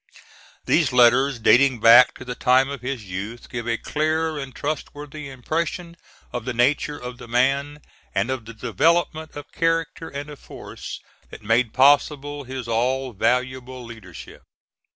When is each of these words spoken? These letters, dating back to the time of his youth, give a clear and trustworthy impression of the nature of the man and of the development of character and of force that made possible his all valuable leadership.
These 0.65 0.91
letters, 0.91 1.37
dating 1.37 1.79
back 1.79 2.15
to 2.17 2.25
the 2.25 2.33
time 2.33 2.69
of 2.71 2.81
his 2.81 3.05
youth, 3.05 3.49
give 3.51 3.67
a 3.67 3.77
clear 3.77 4.39
and 4.39 4.55
trustworthy 4.55 5.29
impression 5.29 5.95
of 6.33 6.43
the 6.45 6.55
nature 6.55 6.97
of 6.97 7.19
the 7.19 7.27
man 7.27 7.83
and 8.15 8.31
of 8.31 8.45
the 8.45 8.53
development 8.55 9.35
of 9.35 9.51
character 9.51 10.09
and 10.09 10.27
of 10.31 10.39
force 10.39 10.99
that 11.29 11.43
made 11.43 11.71
possible 11.71 12.45
his 12.45 12.67
all 12.67 13.13
valuable 13.13 13.85
leadership. 13.85 14.41